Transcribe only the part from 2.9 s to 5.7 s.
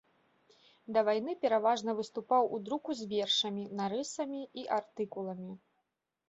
з вершамі, нарысамі і артыкуламі.